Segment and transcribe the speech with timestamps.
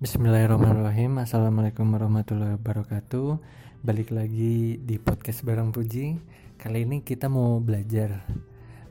[0.00, 1.20] Bismillahirrahmanirrahim.
[1.20, 3.36] Assalamualaikum warahmatullahi wabarakatuh.
[3.84, 6.16] Balik lagi di podcast Barang Puji.
[6.56, 8.24] Kali ini kita mau belajar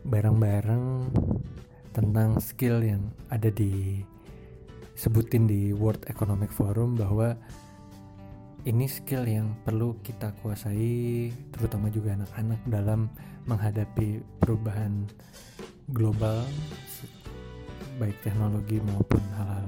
[0.05, 1.09] bareng-bareng
[1.97, 4.05] Tentang skill yang ada di
[4.93, 7.33] Sebutin di World Economic Forum Bahwa
[8.69, 13.09] ini skill yang perlu kita kuasai Terutama juga anak-anak dalam
[13.49, 15.09] menghadapi perubahan
[15.89, 16.45] global
[17.97, 19.58] Baik teknologi maupun hal-hal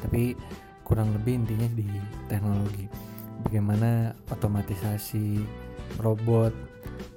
[0.00, 0.36] tapi
[0.86, 1.88] kurang lebih intinya di
[2.30, 2.86] teknologi.
[3.46, 5.42] Bagaimana otomatisasi
[6.02, 6.54] robot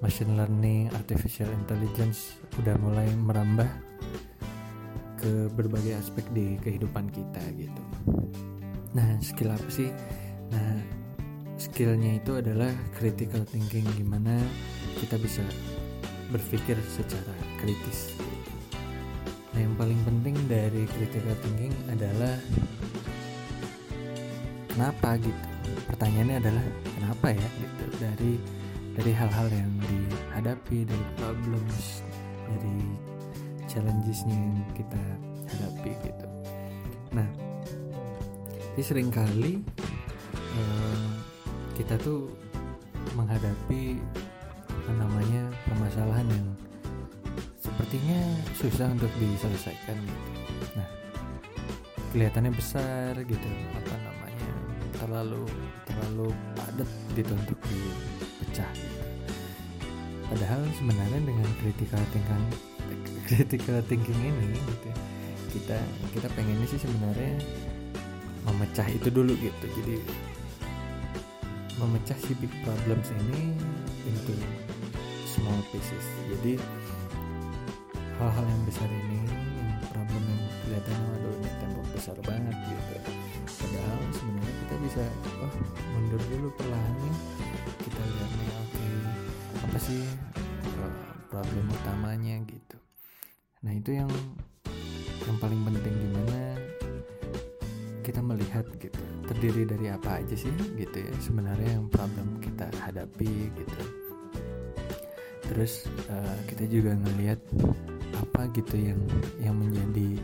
[0.04, 3.68] machine learning artificial intelligence udah mulai merambah
[5.20, 7.84] ke berbagai aspek di kehidupan kita gitu.
[8.96, 9.92] Nah skill apa sih?
[10.50, 10.80] Nah
[11.60, 14.40] skillnya itu adalah critical thinking gimana
[15.04, 15.44] kita bisa
[16.32, 18.16] berpikir secara kritis
[19.60, 22.40] Nah, yang paling penting dari critical thinking adalah
[24.72, 25.48] kenapa gitu.
[25.84, 28.32] Pertanyaannya adalah kenapa ya gitu dari
[28.96, 32.08] dari hal-hal yang dihadapi, dari problems,
[32.48, 32.88] dari
[33.68, 35.04] challengesnya yang kita
[35.52, 36.28] hadapi gitu.
[37.20, 37.28] Nah,
[38.48, 39.60] jadi sering kali
[40.56, 41.12] uh,
[41.76, 42.32] kita tuh
[43.12, 44.00] menghadapi
[44.72, 46.48] apa namanya permasalahan yang
[47.80, 48.20] sepertinya
[48.60, 50.32] susah untuk diselesaikan gitu.
[50.76, 50.84] Nah,
[52.12, 54.52] kelihatannya besar gitu, apa namanya
[55.00, 55.48] terlalu
[55.88, 56.28] terlalu
[56.60, 58.68] padat gitu untuk dipecah.
[58.76, 59.00] Gitu.
[60.28, 62.46] Padahal sebenarnya dengan critical thinking
[63.32, 64.92] critical thinking ini gitu,
[65.56, 65.80] kita
[66.12, 67.40] kita pengennya sih sebenarnya
[68.44, 69.66] memecah itu dulu gitu.
[69.80, 70.04] Jadi
[71.80, 73.56] memecah si big problems ini
[74.04, 74.36] into
[75.32, 76.04] small pieces.
[76.28, 76.60] Jadi
[78.20, 82.96] hal-hal yang besar ini yang problem yang kelihatan waduh ini tembok besar banget gitu.
[83.48, 85.04] Padahal sebenarnya kita bisa
[85.40, 85.54] oh
[85.96, 87.16] mundur dulu perlahan nih
[87.80, 88.94] kita lihat nih oke okay,
[89.64, 90.04] apa sih
[90.84, 90.96] uh,
[91.32, 92.78] problem utamanya gitu.
[93.64, 94.12] Nah itu yang
[95.24, 96.60] yang paling penting gimana
[98.04, 99.00] kita melihat gitu.
[99.32, 103.84] Terdiri dari apa aja sih gitu ya sebenarnya yang problem kita hadapi gitu.
[105.48, 107.40] Terus uh, kita juga ngelihat
[108.30, 109.02] apa gitu yang
[109.42, 110.22] yang menjadi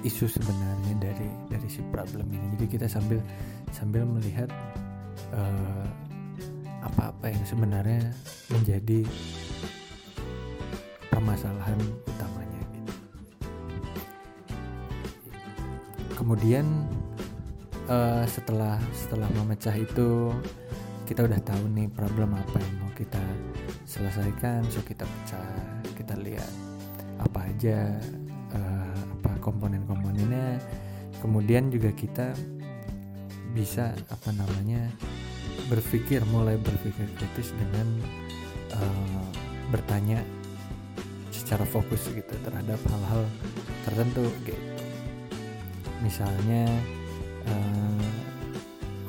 [0.00, 2.56] isu sebenarnya dari dari si problem ini.
[2.56, 3.20] Jadi kita sambil
[3.68, 4.48] sambil melihat
[5.36, 5.86] uh,
[6.80, 8.10] apa-apa yang sebenarnya
[8.48, 9.04] menjadi
[11.12, 11.76] permasalahan
[12.08, 12.92] utamanya gitu.
[16.16, 16.64] Kemudian
[17.92, 20.32] uh, setelah setelah memecah itu
[21.04, 23.20] kita udah tahu nih problem apa yang mau kita
[23.84, 24.64] selesaikan.
[24.72, 25.44] So kita pecah
[25.92, 26.69] kita lihat
[27.40, 27.96] apa aja
[28.52, 30.60] uh, apa komponen-komponennya.
[31.24, 32.36] Kemudian juga kita
[33.56, 34.92] bisa apa namanya
[35.72, 37.88] berpikir mulai berpikir kritis dengan
[38.76, 39.24] uh,
[39.72, 40.20] bertanya
[41.32, 43.24] secara fokus gitu terhadap hal-hal
[43.88, 44.60] tertentu gitu.
[46.04, 46.68] Misalnya
[47.48, 48.04] uh,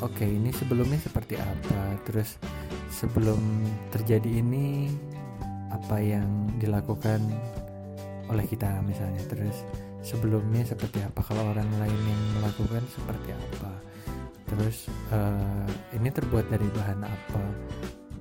[0.07, 1.99] oke okay, ini sebelumnya seperti apa?
[2.07, 2.39] Terus
[2.95, 4.87] sebelum terjadi ini
[5.67, 7.19] apa yang dilakukan
[8.31, 9.21] oleh kita misalnya.
[9.27, 9.67] Terus
[10.01, 11.19] sebelumnya seperti apa?
[11.21, 13.71] Kalau orang lain yang melakukan seperti apa?
[14.47, 17.43] Terus uh, ini terbuat dari bahan apa?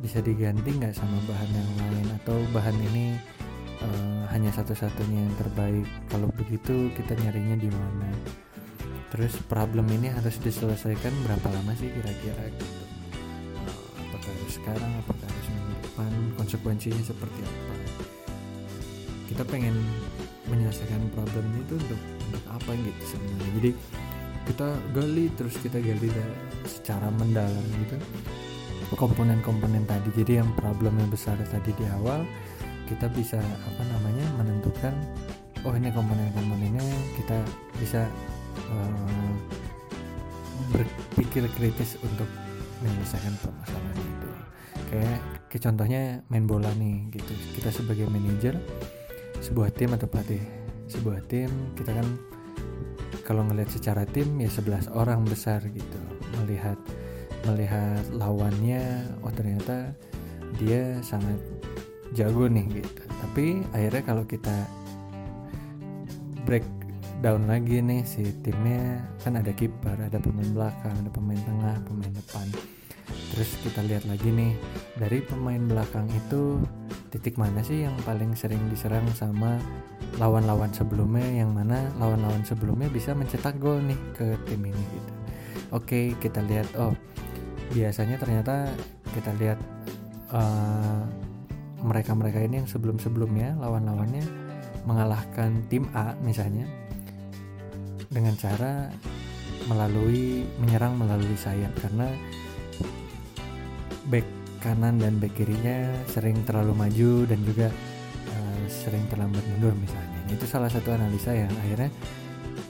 [0.03, 2.07] Bisa diganti nggak sama bahan yang lain?
[2.23, 3.17] Atau bahan ini
[3.83, 5.87] uh, hanya satu-satunya yang terbaik?
[6.11, 8.11] Kalau begitu kita nyarinya di mana?
[9.11, 12.85] Terus problem ini harus diselesaikan berapa lama sih kira-kira gitu?
[13.59, 14.93] Uh, apakah harus sekarang?
[15.03, 16.13] Apakah harus minggu depan?
[16.39, 17.80] Konsekuensinya seperti apa
[19.31, 19.79] kita pengen
[20.51, 23.51] menyelesaikan problem itu untuk untuk apa gitu sebenarnya.
[23.63, 23.71] Jadi
[24.51, 26.11] kita gali terus kita gali
[26.67, 27.97] secara mendalam gitu.
[28.99, 30.11] Komponen-komponen tadi.
[30.19, 32.27] Jadi yang problem yang besar tadi di awal
[32.91, 34.91] kita bisa apa namanya menentukan
[35.63, 36.83] oh ini komponen-komponennya
[37.15, 37.39] kita
[37.79, 38.11] bisa
[38.75, 39.31] uh,
[40.75, 42.27] berpikir kritis untuk
[42.83, 44.31] menyelesaikan permasalahan itu.
[44.91, 47.31] Kayak kayak contohnya main bola nih gitu.
[47.55, 48.59] Kita sebagai manajer
[49.41, 50.41] sebuah tim atau pelatih
[50.91, 51.49] sebuah tim
[51.79, 52.07] kita kan
[53.25, 56.01] kalau ngelihat secara tim ya 11 orang besar gitu.
[56.43, 56.79] Melihat
[57.47, 59.95] melihat lawannya oh ternyata
[60.59, 61.39] dia sangat
[62.13, 63.03] jago nih gitu.
[63.07, 64.67] Tapi akhirnya kalau kita
[66.43, 66.67] break
[67.23, 72.13] down lagi nih si timnya kan ada kiper ada pemain belakang ada pemain tengah pemain
[72.13, 72.47] depan.
[73.31, 74.59] Terus kita lihat lagi nih
[74.99, 76.59] dari pemain belakang itu
[77.11, 79.59] titik mana sih yang paling sering diserang sama
[80.23, 81.45] lawan-lawan sebelumnya?
[81.45, 85.13] Yang mana lawan-lawan sebelumnya bisa mencetak gol nih ke tim ini gitu.
[85.75, 86.71] Oke kita lihat.
[86.79, 86.95] Oh
[87.71, 88.71] biasanya ternyata
[89.15, 89.59] kita lihat
[90.35, 91.07] uh,
[91.81, 94.25] mereka-mereka ini yang sebelum-sebelumnya lawan-lawannya
[94.85, 96.67] mengalahkan tim A misalnya
[98.11, 98.91] dengan cara
[99.71, 101.71] melalui menyerang melalui sayap.
[101.79, 102.11] Karena
[104.11, 107.69] back kanan dan back kirinya sering terlalu maju dan juga
[108.31, 110.21] uh, sering terlambat mundur misalnya.
[110.31, 111.91] Itu salah satu analisa yang akhirnya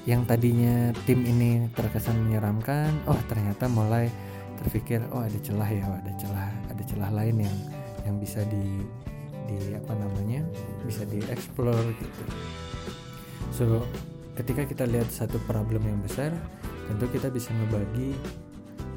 [0.08, 4.08] yang tadinya tim ini terkesan menyeramkan oh ternyata mulai
[4.64, 7.56] terpikir oh ada celah ya ada celah ada celah lain yang
[8.08, 8.81] yang bisa di
[9.44, 10.40] di apa namanya
[10.88, 12.22] bisa dieksplor gitu.
[13.52, 13.64] So
[14.40, 16.32] ketika kita lihat satu problem yang besar
[16.88, 18.16] tentu kita bisa membagi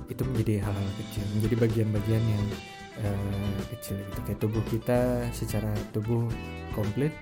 [0.08, 2.46] itu menjadi hal-hal kecil menjadi bagian-bagian yang
[3.02, 4.20] uh, kecil gitu.
[4.28, 5.00] Kayak tubuh kita
[5.34, 6.30] secara tubuh
[6.78, 7.14] komplit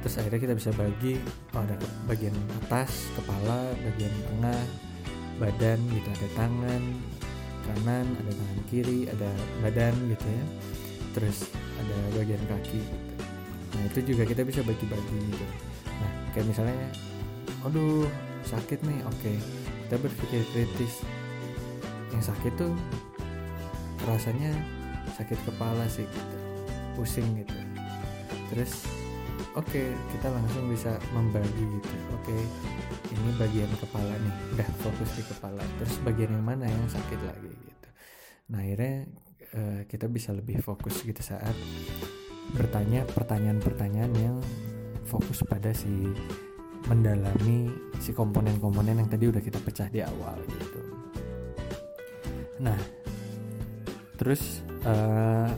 [0.00, 1.20] terus akhirnya kita bisa bagi
[1.52, 1.76] oh ada
[2.08, 2.32] bagian
[2.64, 4.60] atas kepala bagian tengah
[5.36, 6.82] badan gitu ada tangan
[7.68, 9.30] kanan ada tangan kiri ada
[9.60, 10.44] badan gitu ya.
[11.10, 11.50] Terus
[11.80, 12.96] ada bagian kaki gitu.
[13.70, 15.46] nah itu juga kita bisa bagi-bagi gitu.
[15.84, 16.88] Nah kayak misalnya
[17.66, 18.08] aduh
[18.48, 19.00] sakit nih.
[19.04, 19.36] Oke
[19.84, 21.04] kita berpikir kritis.
[22.10, 22.72] Yang sakit tuh
[24.08, 24.79] rasanya
[25.20, 26.36] sakit kepala sih gitu.
[26.96, 27.54] Pusing gitu.
[28.50, 28.72] Terus
[29.54, 31.96] oke okay, kita langsung bisa membagi gitu.
[32.16, 32.42] Oke okay,
[33.12, 35.62] ini bagian kepala nih udah fokus di kepala.
[35.78, 37.88] Terus bagian yang mana yang sakit lagi gitu.
[38.50, 39.06] Nah akhirnya
[39.54, 41.54] uh, kita bisa lebih fokus gitu saat
[42.50, 44.36] bertanya pertanyaan-pertanyaan yang
[45.06, 46.10] fokus pada si
[46.88, 47.70] mendalami
[48.00, 50.80] si komponen-komponen yang tadi udah kita pecah di awal gitu.
[52.60, 52.76] Nah,
[54.16, 55.48] terus uh,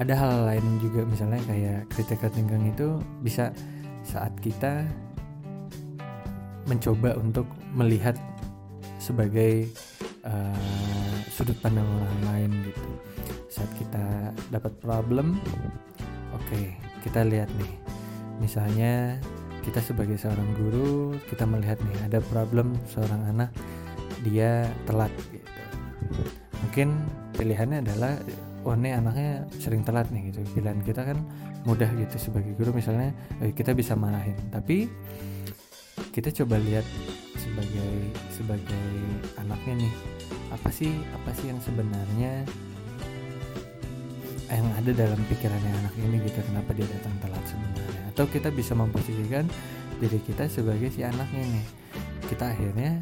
[0.00, 3.52] ada hal lain juga misalnya kayak critical thinking itu bisa
[4.00, 4.88] saat kita
[6.64, 7.44] mencoba untuk
[7.76, 8.16] melihat
[8.96, 9.68] sebagai
[10.24, 12.90] uh, sudut pandang orang lain gitu.
[13.50, 15.36] Saat kita dapat problem
[16.32, 17.72] oke okay, kita lihat nih.
[18.40, 19.20] Misalnya
[19.60, 23.52] kita sebagai seorang guru kita melihat nih ada problem seorang anak
[24.24, 25.62] dia telat gitu.
[26.64, 26.88] Mungkin
[27.40, 28.20] pilihannya adalah
[28.68, 30.44] oh ini anaknya sering telat nih gitu.
[30.52, 31.24] Pilihan kita kan
[31.64, 34.36] mudah gitu sebagai guru misalnya eh, kita bisa marahin.
[34.52, 34.84] Tapi
[36.12, 36.84] kita coba lihat
[37.40, 38.86] sebagai sebagai
[39.40, 39.92] anaknya nih
[40.52, 42.44] apa sih apa sih yang sebenarnya
[44.50, 48.02] yang ada dalam pikirannya anak ini gitu kenapa dia datang telat sebenarnya?
[48.12, 49.48] Atau kita bisa memposisikan
[49.96, 51.66] diri kita sebagai si anaknya nih.
[52.28, 53.00] Kita akhirnya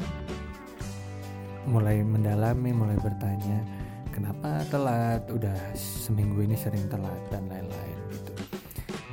[1.67, 3.78] mulai mendalami mulai bertanya
[4.19, 5.23] kenapa telat?
[5.31, 8.35] Udah seminggu ini sering telat dan lain-lain gitu.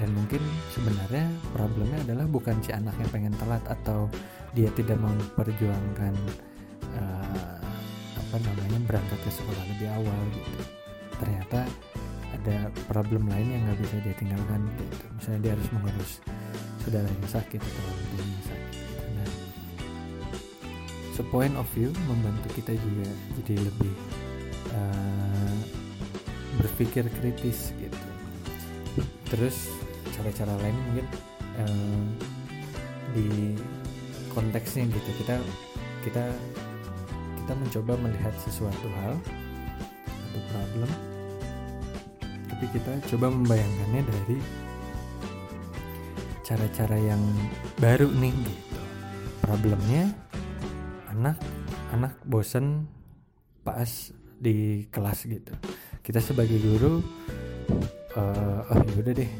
[0.02, 0.42] Dan mungkin
[0.74, 4.10] sebenarnya problemnya adalah bukan si anak yang pengen telat atau
[4.52, 6.14] dia tidak memperjuangkan
[6.98, 7.62] uh,
[8.18, 10.60] apa namanya berangkat ke sekolah lebih awal gitu.
[11.22, 11.60] Ternyata
[12.34, 15.06] ada problem lain yang nggak bisa dia tinggalkan gitu.
[15.22, 16.12] Misalnya dia harus mengurus
[16.86, 18.84] saudara yang sakit atau orang yang sakit
[19.18, 19.30] nah
[21.18, 23.10] so point of view membantu kita juga
[23.42, 23.90] jadi lebih
[24.76, 25.56] uh,
[26.60, 28.08] berpikir kritis gitu.
[29.32, 29.72] Terus
[30.12, 31.06] cara-cara lain mungkin
[31.56, 32.04] uh,
[33.16, 33.56] di
[34.36, 35.10] konteksnya gitu.
[35.24, 35.40] Kita
[36.04, 36.24] kita
[37.40, 39.16] kita mencoba melihat sesuatu hal
[40.04, 40.90] atau problem
[42.56, 44.38] tapi kita coba membayangkannya dari
[46.40, 47.20] cara-cara yang
[47.76, 48.80] baru nih gitu.
[49.44, 50.08] Problemnya
[51.12, 51.36] anak
[51.92, 52.88] anak bosen
[53.60, 55.52] pas di kelas gitu.
[56.00, 57.02] Kita sebagai guru
[58.16, 59.30] uh, oh yaudah deh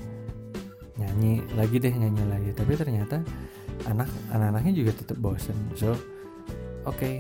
[0.97, 2.51] nyanyi lagi deh nyanyi lagi.
[2.57, 3.21] Tapi ternyata
[3.87, 5.57] anak anak-anaknya juga tetap bosen.
[5.77, 5.93] So
[6.85, 7.15] oke okay,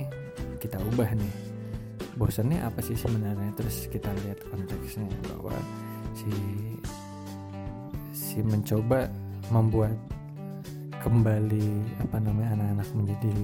[0.59, 1.35] kita ubah nih.
[2.17, 3.53] Bosannya apa sih sebenarnya?
[3.55, 5.53] Terus kita lihat konteksnya bahwa
[6.17, 6.33] si
[8.17, 9.13] si mencoba
[9.53, 9.93] membuat
[11.05, 11.69] kembali
[12.03, 13.35] apa namanya anak-anak menjadi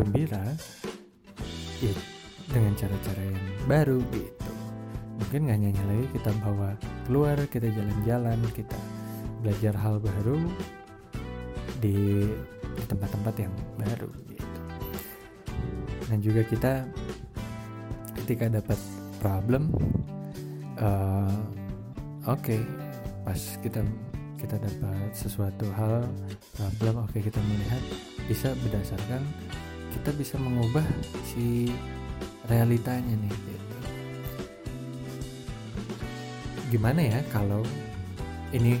[0.00, 0.44] gembira
[1.84, 2.15] ya
[2.50, 4.50] dengan cara-cara yang baru gitu.
[5.16, 6.70] Mungkin nggak nyanyi lagi kita bawa
[7.08, 8.78] keluar kita jalan-jalan kita
[9.40, 10.38] belajar hal baru
[11.80, 12.28] di
[12.86, 14.60] tempat-tempat yang baru gitu.
[16.06, 16.72] Dan juga kita
[18.22, 18.78] ketika dapat
[19.22, 19.70] problem
[20.82, 21.30] uh,
[22.26, 22.60] oke okay,
[23.24, 23.80] pas kita
[24.36, 26.04] kita dapat sesuatu hal
[26.58, 27.82] problem oke okay, kita melihat
[28.28, 29.22] bisa berdasarkan
[29.96, 30.84] kita bisa mengubah
[31.24, 31.72] si
[32.46, 33.76] realitanya nih gitu.
[36.74, 37.62] gimana ya kalau
[38.54, 38.78] ini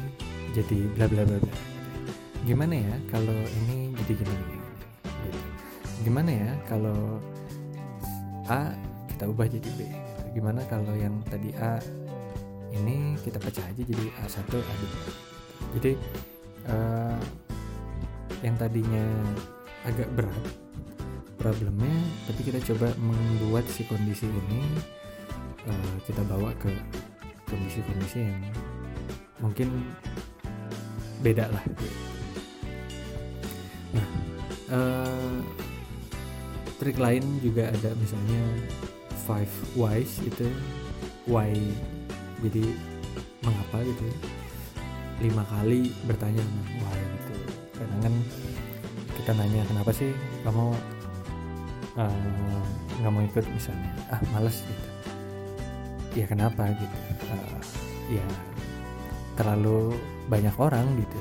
[0.54, 1.38] jadi bla bla bla
[2.46, 4.68] gimana ya kalau ini jadi gini, gini,
[5.02, 5.38] gitu.
[6.06, 7.18] gimana ya kalau
[8.46, 8.70] A
[9.10, 9.80] kita ubah jadi B
[10.30, 11.82] gimana kalau yang tadi A
[12.70, 14.84] ini kita pecah aja jadi A1 A2
[15.80, 15.92] jadi
[16.70, 17.18] uh,
[18.44, 19.04] yang tadinya
[19.88, 20.65] agak berat
[21.46, 24.66] problemnya tapi kita coba membuat si kondisi ini
[25.62, 26.74] uh, kita bawa ke
[27.46, 28.42] kondisi-kondisi yang
[29.38, 29.70] mungkin
[31.22, 31.62] beda lah.
[33.94, 34.08] Nah
[34.74, 35.38] uh,
[36.82, 38.42] trik lain juga ada misalnya
[39.22, 40.50] five whys itu
[41.30, 41.54] why
[42.42, 42.66] jadi
[43.46, 44.16] mengapa gitu ya.
[45.22, 46.42] Lima kali bertanya
[46.82, 46.98] why?
[46.98, 47.34] Gitu.
[47.78, 48.14] Kadang kan
[49.14, 50.10] kita nanya kenapa sih
[50.42, 50.74] kamu
[51.96, 53.90] nggak uh, mau ikut misalnya.
[54.12, 54.88] Ah males gitu.
[56.12, 56.96] Ya kenapa gitu?
[57.32, 57.60] Uh,
[58.12, 58.24] ya
[59.36, 59.96] terlalu
[60.28, 61.20] banyak orang gitu.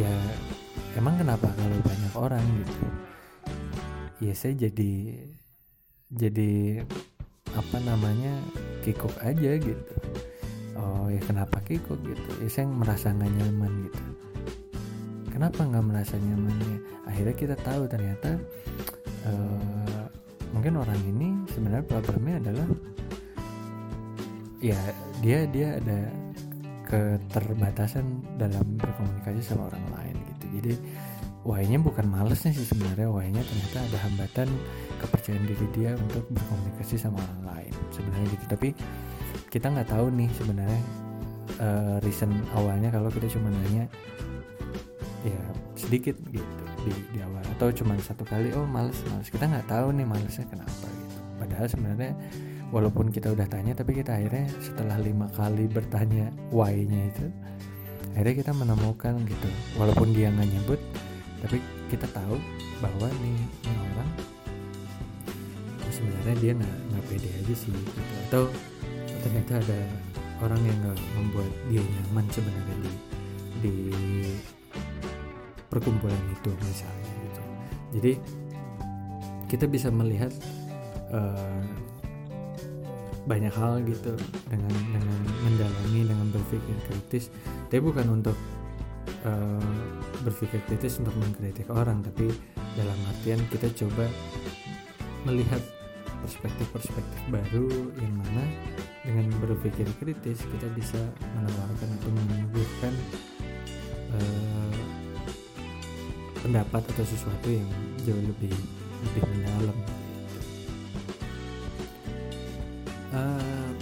[0.00, 0.12] Ya
[0.96, 2.84] emang kenapa kalau banyak orang gitu?
[4.24, 5.20] Ya saya jadi
[6.08, 6.82] jadi
[7.52, 8.40] apa namanya
[8.82, 9.94] kikuk aja gitu.
[10.80, 12.30] Oh ya kenapa kikuk gitu?
[12.40, 14.04] Ya saya merasa nggak nyaman gitu.
[15.28, 18.38] Kenapa nggak merasa nyamannya akhirnya kita tahu ternyata
[19.28, 20.06] uh,
[20.54, 22.68] mungkin orang ini sebenarnya problemnya adalah
[24.64, 24.78] ya
[25.20, 26.00] dia dia ada
[26.88, 28.04] keterbatasan
[28.38, 30.44] dalam berkomunikasi sama orang lain gitu.
[30.60, 30.72] Jadi
[31.44, 34.48] why-nya bukan malesnya sih sebenarnya why-nya ternyata ada hambatan
[35.02, 38.44] kepercayaan diri dia untuk berkomunikasi sama orang lain sebenarnya gitu.
[38.48, 38.68] Tapi
[39.52, 40.80] kita nggak tahu nih sebenarnya
[41.60, 43.84] uh, reason awalnya kalau kita cuma nanya
[45.24, 45.40] ya
[45.76, 49.30] sedikit gitu di, di awal atau cuma satu kali oh males males.
[49.30, 51.18] Kita nggak tahu nih malesnya kenapa gitu.
[51.38, 52.12] Padahal sebenarnya
[52.74, 57.26] walaupun kita udah tanya tapi kita akhirnya setelah lima kali bertanya why-nya itu
[58.18, 59.48] akhirnya kita menemukan gitu.
[59.78, 60.80] Walaupun dia nggak nyebut
[61.46, 62.40] tapi kita tahu
[62.82, 64.10] bahwa nih, nih orang
[65.94, 68.00] sebenarnya dia nggak nggak pede aja sih gitu.
[68.28, 68.42] atau
[69.22, 69.80] ternyata ada
[70.42, 72.92] orang yang nggak membuat dia nyaman sebenarnya di
[73.62, 73.74] di
[75.70, 77.23] perkumpulan itu misalnya
[77.94, 78.18] jadi
[79.46, 80.34] kita bisa melihat
[81.14, 81.62] uh,
[83.24, 84.12] banyak hal gitu
[84.52, 87.32] dengan dengan mendalami dengan berpikir kritis.
[87.70, 88.36] Tapi bukan untuk
[89.24, 89.72] uh,
[90.26, 92.32] berpikir kritis untuk mengkritik orang tapi
[92.76, 94.08] dalam artian kita coba
[95.24, 95.60] melihat
[96.24, 97.68] perspektif-perspektif baru
[98.00, 98.44] yang mana
[99.04, 101.00] dengan berpikir kritis kita bisa
[101.36, 102.94] menawarkan atau menyuguhkan
[104.16, 104.63] uh,
[106.44, 107.64] pendapat atau sesuatu yang
[108.04, 108.52] jauh lebih
[109.08, 109.78] lebih mendalam.
[113.14, 113.72] Uh,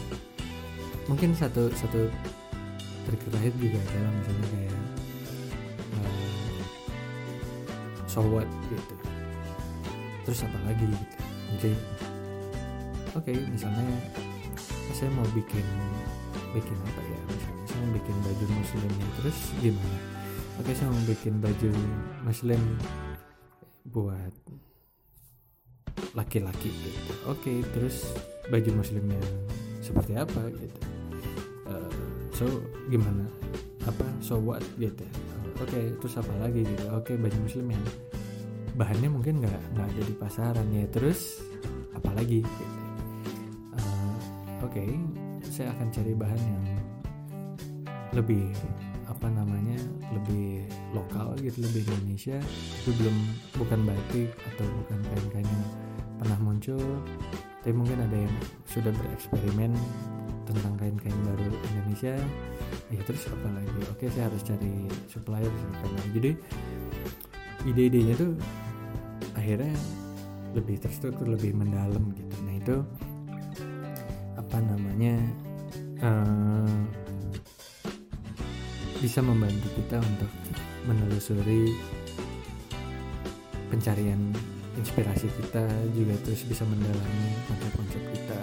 [1.11, 2.07] mungkin satu satu
[3.11, 4.79] trik terakhir juga adalah misalnya kayak
[5.99, 6.55] uh,
[8.07, 8.95] so what gitu.
[10.23, 11.75] Terus apa lagi gitu?
[13.19, 13.91] Oke okay, misalnya
[14.95, 15.67] saya mau bikin
[16.55, 17.21] bikin apa ya?
[17.27, 20.12] Misalnya saya mau bikin baju muslimnya terus gimana
[20.63, 21.71] oke saya mau bikin baju
[22.23, 22.63] muslim
[23.91, 24.31] buat
[26.15, 27.13] laki-laki gitu.
[27.27, 28.15] Oke terus
[28.47, 29.19] baju muslimnya
[29.83, 30.79] seperti apa gitu.
[31.67, 31.91] Uh,
[32.31, 32.47] so
[32.87, 33.27] gimana?
[33.91, 34.07] Apa?
[34.23, 35.03] So what gitu?
[35.59, 36.87] Oke terus apa lagi gitu?
[36.95, 37.85] Oke baju muslim yang
[38.79, 40.87] bahannya mungkin nggak nggak ada di pasaran ya.
[40.95, 41.43] Terus
[41.91, 42.65] apalagi gitu?
[44.63, 44.91] Oke okay,
[45.43, 46.65] saya akan cari bahan yang
[48.15, 48.47] lebih
[49.23, 49.79] apa namanya
[50.11, 52.43] lebih lokal gitu lebih Indonesia
[52.83, 53.17] itu belum
[53.55, 55.65] bukan batik atau bukan kain-kain yang
[56.19, 56.83] pernah muncul.
[57.63, 58.35] Tapi mungkin ada yang
[58.67, 59.79] sudah bereksperimen
[60.43, 62.19] tentang kain-kain baru Indonesia.
[62.91, 63.81] Ya terus apa lagi?
[63.95, 65.55] Oke saya harus cari supplier
[66.11, 66.35] jadi
[67.63, 68.35] ide-idenya tuh
[69.39, 69.71] akhirnya
[70.51, 72.35] lebih terstruktur lebih mendalam gitu.
[72.43, 72.77] Nah itu
[74.35, 75.15] apa namanya
[76.03, 77.02] uh,
[79.03, 80.31] bisa membantu kita untuk
[80.87, 81.75] menelusuri
[83.67, 84.31] pencarian
[84.79, 88.41] inspirasi kita juga terus bisa mendalami konsep-konsep kita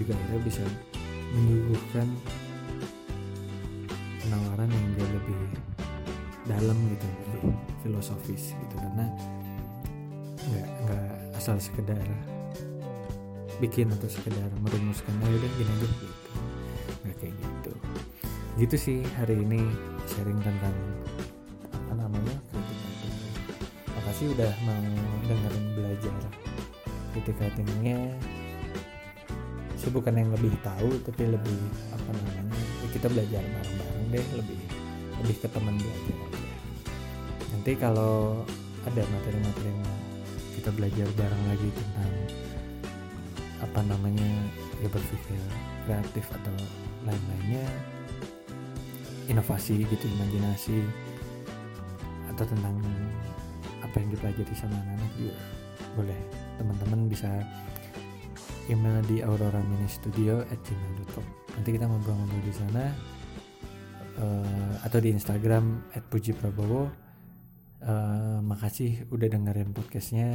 [0.00, 0.64] juga akhirnya bisa
[1.36, 2.08] menyuguhkan
[4.24, 5.40] penawaran yang jauh lebih
[6.48, 8.74] dalam gitu lebih filosofis gitu.
[8.80, 9.06] Karena
[10.42, 12.02] nggak nggak asal sekedar
[13.60, 15.86] bikin atau sekedar merumuskan aja deh gini aja.
[15.86, 16.21] gitu
[18.62, 19.58] gitu sih hari ini
[20.06, 20.70] sharing tentang
[21.74, 22.78] apa namanya kritik
[23.90, 24.86] makasih udah mau
[25.26, 26.14] dengerin belajar
[27.10, 27.98] kritik writingnya
[29.74, 31.58] saya bukan yang lebih tahu tapi lebih
[31.90, 34.60] apa namanya ya kita belajar bareng-bareng deh lebih
[35.26, 36.42] lebih ke teman belajar aja.
[37.50, 38.46] Nanti kalau
[38.86, 39.82] ada materi-materi yang
[40.54, 42.12] kita belajar bareng lagi tentang
[43.58, 44.30] apa namanya
[44.78, 45.42] ya berpikir
[45.82, 46.54] kreatif atau
[47.02, 47.66] lain-lainnya
[49.30, 50.82] inovasi gitu imajinasi
[52.34, 52.76] atau tentang
[53.84, 55.36] apa yang dipelajari sama anak-anak juga.
[55.98, 56.20] Boleh.
[56.56, 57.28] Teman-teman bisa
[58.70, 62.84] email di aurora mini studio at gmail.com nanti kita ngobrol-ngobrol di sana
[64.16, 66.88] uh, atau di Instagram at puji prabowo.
[67.82, 70.30] Uh, makasih udah dengerin podcastnya.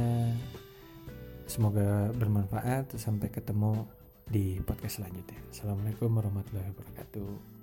[1.48, 2.92] Semoga bermanfaat.
[3.00, 3.88] Sampai ketemu
[4.28, 5.40] di podcast selanjutnya.
[5.48, 7.57] Assalamualaikum warahmatullahi wabarakatuh